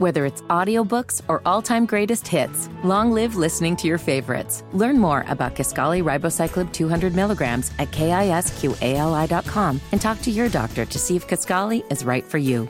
[0.00, 4.64] Whether it's audiobooks or all-time greatest hits, long live listening to your favorites.
[4.72, 10.98] Learn more about Kisqali Ribociclib 200 milligrams at kisqali.com and talk to your doctor to
[10.98, 12.66] see if Kisqali is right for you.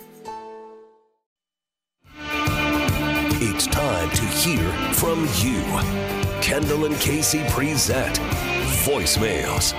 [3.42, 5.62] It's time to hear from you.
[6.42, 8.18] Kendall and Casey present
[8.82, 9.72] Voicemails.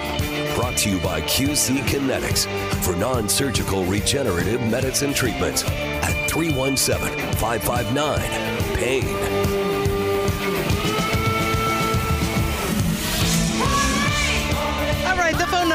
[0.55, 2.45] Brought to you by QC Kinetics
[2.83, 8.19] for non surgical regenerative medicine treatments at 317 559
[8.75, 9.40] PAIN.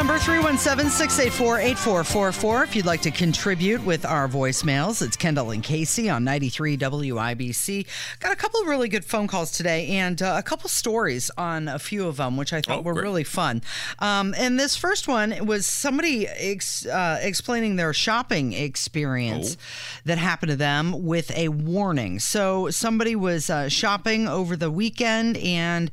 [0.06, 5.04] Number 317-684-8444 if you'd like to contribute with our voicemails.
[5.04, 7.84] It's Kendall and Casey on 93 WIBC.
[8.20, 11.66] Got a couple of really good phone calls today and uh, a couple stories on
[11.66, 13.02] a few of them which I thought Oh, were great.
[13.02, 13.62] really fun.
[13.98, 19.62] Um, and this first one was somebody ex- uh, explaining their shopping experience Oh.
[20.04, 22.20] that happened to them with a warning.
[22.20, 25.90] So somebody was uh, shopping over the weekend and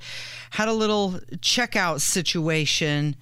[0.52, 3.16] had a little checkout situation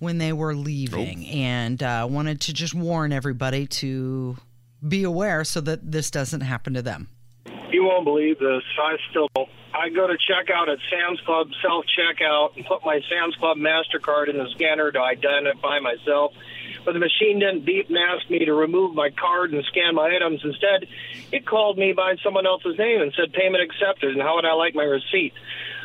[0.00, 4.36] when they were leaving and uh, wanted to just warn everybody to
[4.86, 7.08] be aware so that this doesn't happen to them.
[7.70, 8.62] You won't believe this.
[8.82, 9.28] I still
[9.72, 14.28] I go to checkout at Sam's Club self checkout and put my Sam's Club Mastercard
[14.28, 16.32] in the scanner to identify myself.
[16.84, 20.10] But the machine didn't beep and ask me to remove my card and scan my
[20.14, 20.40] items.
[20.42, 20.88] Instead,
[21.30, 24.10] it called me by someone else's name and said payment accepted.
[24.10, 25.34] And how would I like my receipt?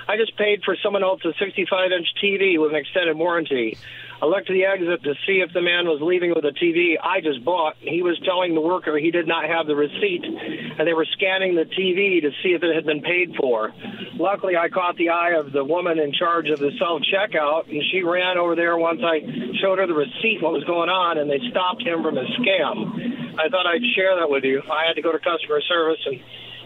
[0.07, 3.77] I just paid for someone else's 65 inch TV with an extended warranty.
[4.21, 6.95] I looked to the exit to see if the man was leaving with a TV
[7.01, 7.75] I just bought.
[7.79, 11.55] He was telling the worker he did not have the receipt, and they were scanning
[11.55, 13.73] the TV to see if it had been paid for.
[14.15, 17.83] Luckily, I caught the eye of the woman in charge of the self checkout, and
[17.91, 19.19] she ran over there once I
[19.59, 23.35] showed her the receipt, what was going on, and they stopped him from a scam.
[23.37, 24.61] I thought I'd share that with you.
[24.71, 26.21] I had to go to customer service and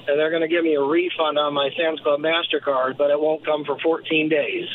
[0.09, 3.19] and they're going to give me a refund on my Sam's Club MasterCard, but it
[3.19, 4.67] won't come for 14 days.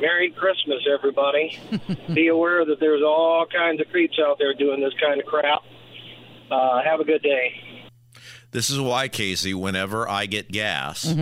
[0.00, 1.58] Merry Christmas, everybody.
[2.14, 5.60] Be aware that there's all kinds of creeps out there doing this kind of crap.
[6.50, 7.60] Uh, have a good day.
[8.52, 11.14] This is why, Casey, whenever I get gas,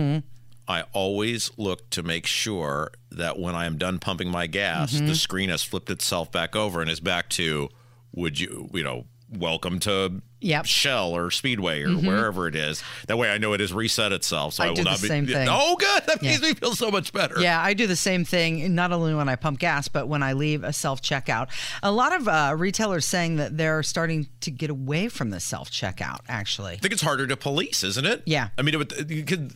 [0.67, 5.15] I always look to make sure that when I am done pumping my gas, the
[5.15, 7.69] screen has flipped itself back over and is back to,
[8.13, 10.65] would you, you know, welcome to Yep.
[10.67, 12.81] Shell or Speedway or wherever it is.
[13.07, 14.53] That way I know it has reset itself.
[14.53, 15.07] So I I, will do the not be.
[15.09, 15.47] same thing.
[15.51, 16.03] Oh, good.
[16.05, 17.41] That makes me feel so much better.
[17.41, 20.31] Yeah, I do the same thing, not only when I pump gas, but when I
[20.33, 21.49] leave a self checkout.
[21.83, 25.69] A lot of uh, retailers saying that they're starting to get away from the self
[25.69, 26.73] checkout, actually.
[26.75, 28.23] I think it's harder to police, isn't it?
[28.25, 28.49] Yeah.
[28.57, 29.51] I mean, it you could,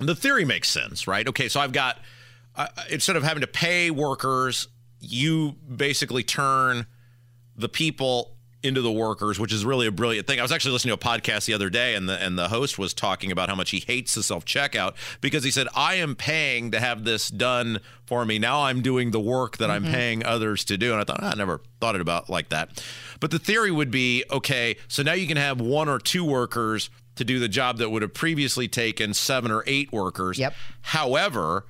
[0.00, 1.28] the theory makes sense, right?
[1.28, 1.98] Okay, so I've got
[2.56, 4.66] uh, instead of having to pay workers,
[4.98, 6.86] you basically turn
[7.56, 10.38] the people into the workers, which is really a brilliant thing.
[10.38, 12.78] I was actually listening to a podcast the other day, and the and the host
[12.78, 16.14] was talking about how much he hates the self checkout because he said, "I am
[16.14, 18.38] paying to have this done for me.
[18.38, 21.32] Now I'm doing the work that I'm paying others to do." And I thought, "Ah,
[21.32, 22.84] I never thought it about like that.
[23.20, 26.90] But the theory would be, okay, so now you can have one or two workers
[27.16, 30.38] to do the job that would have previously taken seven or eight workers.
[30.38, 30.54] Yep.
[30.82, 31.66] However,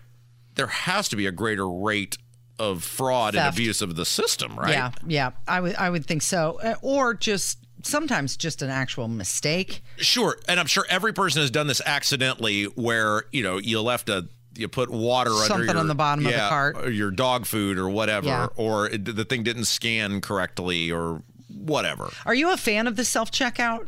[0.55, 2.19] there has to be a greater rate
[2.61, 4.71] of fraud and abuse of the system, right?
[4.73, 9.09] Yeah, yeah, I would, I would think so, Uh, or just sometimes just an actual
[9.09, 9.83] mistake.
[9.97, 14.09] Sure, and I'm sure every person has done this accidentally, where you know you left
[14.09, 16.77] a you put water under Something your, on the bottom of the cart.
[16.77, 18.49] or your dog food or whatever, Yeah.
[18.57, 22.11] or it, the thing didn't scan correctly or whatever.
[22.27, 23.87] Are you a fan of the self checkout?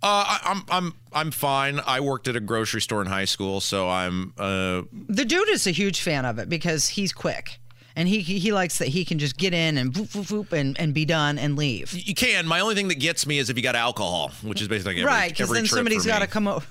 [0.00, 1.80] Uh, I, I'm I'm I'm fine.
[1.86, 5.66] I worked at a grocery store in high school, so I'm uh, The dude is
[5.66, 7.58] a huge fan of it because he's quick.
[7.98, 10.78] And he, he likes that he can just get in and voop, voop, voop and,
[10.78, 11.92] and be done and leave.
[11.92, 12.46] you can.
[12.46, 15.04] My only thing that gets me is if you got alcohol, which is basically every,
[15.04, 16.64] right, because then somebody's got to come over.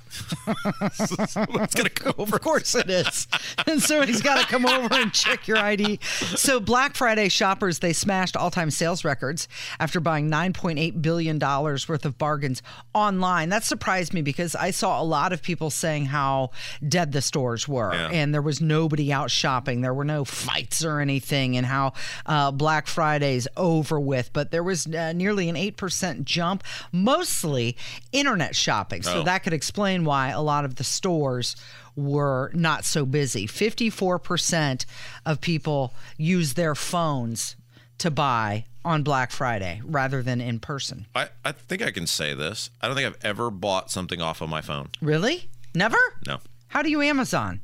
[0.82, 2.36] It's gonna come over.
[2.38, 3.28] Of course it is.
[3.68, 6.00] and somebody's got to come over and check your ID.
[6.02, 9.48] So Black Friday shoppers they smashed all-time sales records
[9.80, 12.62] after buying 9.8 billion dollars worth of bargains
[12.94, 13.50] online.
[13.50, 16.52] That surprised me because I saw a lot of people saying how
[16.88, 18.10] dead the stores were Yeah.
[18.12, 19.82] and there was nobody out shopping.
[19.82, 21.94] There were no fights or anything and how
[22.26, 27.76] uh, Black Friday's over with, but there was uh, nearly an 8% jump, mostly
[28.12, 29.02] internet shopping.
[29.04, 29.24] So Oh.
[29.24, 31.56] that could explain why a lot of the stores
[31.96, 33.48] were not so busy.
[33.48, 34.86] 54%
[35.26, 37.56] of people use their phones
[37.98, 41.08] to buy on Black Friday rather than in person.
[41.16, 42.70] I, I think I can say this.
[42.82, 44.90] I don't think I've ever bought something off of my phone.
[45.02, 45.50] Really?
[45.74, 45.98] Never?
[46.28, 46.38] No.
[46.70, 47.62] How do you Amazon?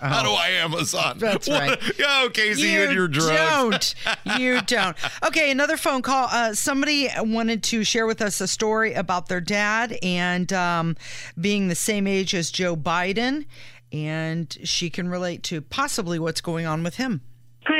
[0.00, 1.18] How do I Amazon?
[1.18, 1.82] That's What- right.
[2.04, 3.94] Oh, Casey, you, and your drugs.
[4.24, 4.38] don't.
[4.40, 4.96] You don't.
[5.26, 6.28] Okay, another phone call.
[6.30, 10.96] Uh, somebody wanted to share with us a story about their dad and um,
[11.40, 13.46] being the same age as Joe Biden,
[13.92, 17.22] and she can relate to possibly what's going on with him.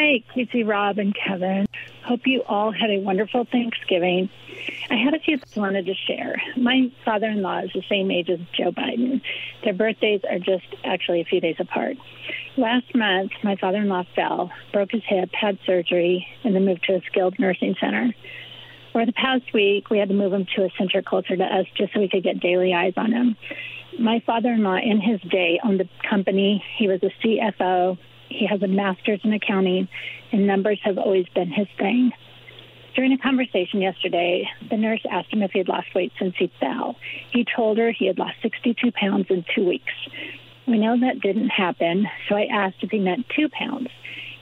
[0.08, 1.66] Hi, Casey, Rob, and Kevin.
[2.02, 4.30] Hope you all had a wonderful Thanksgiving.
[4.88, 6.40] I had a few things I wanted to share.
[6.56, 9.20] My father in law is the same age as Joe Biden.
[9.64, 11.98] Their birthdays are just actually a few days apart.
[12.56, 16.84] Last month, my father in law fell, broke his hip, had surgery, and then moved
[16.84, 18.14] to a skilled nursing center.
[18.92, 21.66] For the past week, we had to move him to a center closer to us
[21.76, 23.36] just so we could get daily eyes on him.
[23.98, 26.64] My father in law, in his day, owned a company.
[26.78, 27.98] He was a CFO.
[28.28, 29.88] He has a master's in accounting,
[30.32, 32.12] and numbers have always been his thing.
[32.94, 36.50] During a conversation yesterday, the nurse asked him if he had lost weight since he
[36.58, 36.96] fell.
[37.32, 39.92] He told her he had lost 62 pounds in two weeks.
[40.66, 43.88] We know that didn't happen, so I asked if he meant two pounds.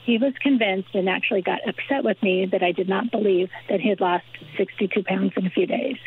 [0.05, 3.79] He was convinced and actually got upset with me that I did not believe that
[3.79, 4.25] he had lost
[4.57, 5.97] 62 pounds in a few days.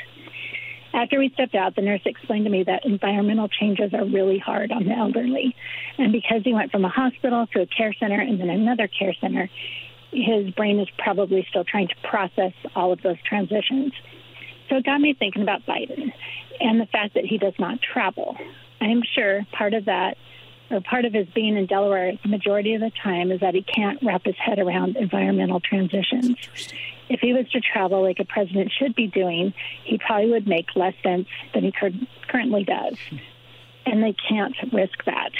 [0.92, 4.72] After we stepped out, the nurse explained to me that environmental changes are really hard
[4.72, 5.54] on the elderly.
[5.98, 9.14] And because he went from a hospital to a care center and then another care
[9.20, 9.48] center,
[10.12, 13.92] his brain is probably still trying to process all of those transitions.
[14.68, 16.12] So it got me thinking about Biden
[16.58, 18.36] and the fact that he does not travel.
[18.80, 20.16] I am sure part of that,
[20.70, 23.62] or part of his being in Delaware the majority of the time, is that he
[23.62, 26.36] can't wrap his head around environmental transitions.
[27.08, 29.52] If he was to travel like a president should be doing,
[29.84, 31.72] he probably would make less sense than he
[32.28, 32.96] currently does.
[33.84, 35.32] And they can't risk that.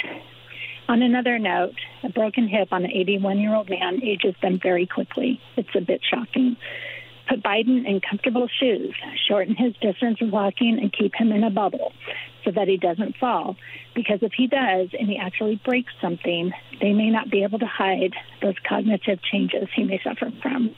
[0.89, 4.85] On another note, a broken hip on an 81 year old man ages them very
[4.85, 5.39] quickly.
[5.55, 6.57] It's a bit shocking.
[7.29, 8.93] Put Biden in comfortable shoes,
[9.25, 11.93] shorten his distance of walking, and keep him in a bubble
[12.51, 13.55] so that he doesn't fall.
[13.95, 16.51] Because if he does and he actually breaks something,
[16.81, 20.75] they may not be able to hide those cognitive changes he may suffer from.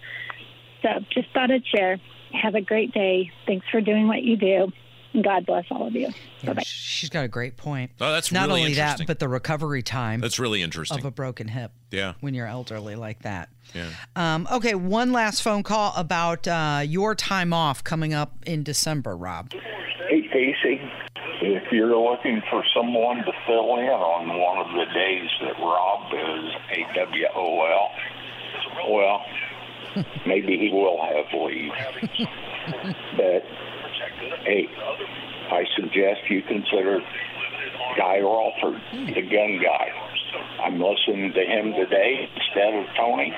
[0.82, 2.00] So just thought I'd share.
[2.42, 3.32] Have a great day.
[3.46, 4.72] Thanks for doing what you do.
[5.14, 6.10] And God bless all of you.
[6.42, 7.92] Yeah, she's got a great point.
[8.02, 10.98] Oh, that's not really only that, but the recovery time That's really interesting.
[10.98, 11.72] of a broken hip.
[11.92, 12.14] Yeah.
[12.22, 13.50] when you're elderly like that.
[13.76, 13.90] Yeah.
[14.16, 19.16] Um, okay, one last phone call about uh, your time off coming up in December,
[19.16, 19.52] Rob.
[20.10, 20.82] Hey, Casey,
[21.42, 26.12] if you're looking for someone to fill in on one of the days that Rob
[26.14, 26.54] is
[27.36, 27.90] AWOL,
[28.90, 29.22] well,
[30.26, 31.72] maybe he will have leave.
[33.18, 33.44] but,
[34.46, 34.68] hey,
[35.52, 37.00] I suggest you consider
[37.98, 38.80] Guy Relford,
[39.14, 39.90] the gun guy.
[40.62, 43.34] I'm listening to him today instead of Tony,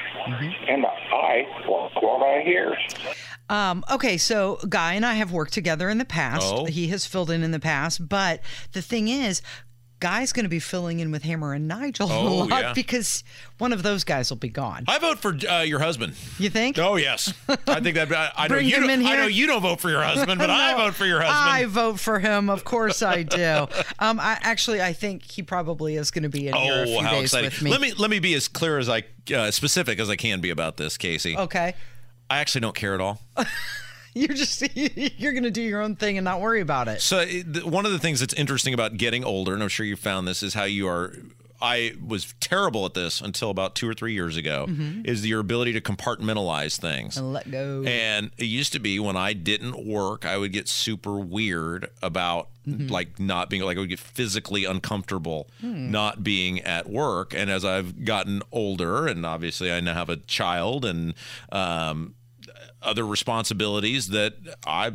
[0.68, 2.76] and I like what I hear.
[3.50, 6.46] Um, okay, so Guy and I have worked together in the past.
[6.54, 6.66] Oh.
[6.66, 8.42] He has filled in in the past, but
[8.74, 9.42] the thing is,
[10.02, 12.74] Guy's going to be filling in with Hammer and Nigel a Oh, lot yeah.
[12.74, 13.24] because
[13.60, 14.84] one of those guys will be gone.
[14.88, 16.16] I vote for uh, your husband.
[16.38, 16.78] You think?
[16.78, 18.12] Oh yes, I think that.
[18.12, 18.76] I, I know you.
[18.76, 21.50] Don't, I know you don't vote for your husband, but I vote for your husband.
[21.50, 22.50] I vote for him.
[22.50, 23.68] Of course I do.
[24.00, 26.86] um, I actually I think he probably is going to be in here a Oh,
[26.86, 27.46] few how days exciting!
[27.52, 27.72] with me.
[27.72, 29.04] Let me let me be as clear as I
[29.34, 31.38] uh, specific as I can be about this, Casey.
[31.38, 31.74] Okay.
[32.30, 33.22] I actually don't care at all.
[34.18, 34.64] You're just
[35.20, 37.02] you're going to do your own thing and not worry about it.
[37.02, 37.26] So
[37.66, 40.42] one of the things that's interesting about getting older, and I'm sure you found this,
[40.42, 41.14] is how you are.
[41.62, 44.68] I was terrible at this until about two or three years ago.
[44.70, 45.02] Mm-hmm.
[45.04, 47.18] Is your ability to compartmentalize things.
[47.18, 47.84] And let go.
[47.86, 52.50] And it used to be when I didn't work, I would get super weird about
[52.66, 52.88] mm-hmm.
[52.88, 55.92] like not being like I would get physically uncomfortable hmm.
[55.92, 57.34] not being at work.
[57.34, 61.16] And as I've gotten older, and obviously I now have a child and
[61.52, 62.16] um,
[62.82, 64.34] other responsibilities, that
[64.66, 64.94] I.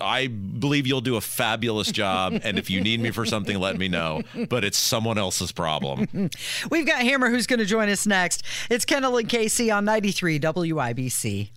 [0.00, 3.76] I believe you'll do a fabulous job, and if you need me for something, let
[3.78, 4.22] me know.
[4.48, 6.30] But it's someone else's problem.
[6.70, 8.44] We've got Hammer who's going to join us next.
[8.70, 11.50] It's Kendall and Casey on 93 WIBC.